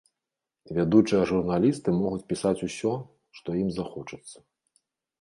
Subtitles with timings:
[0.77, 2.93] Вядучыя журналісты могуць пісаць усё,
[3.41, 4.37] што ім захочацца.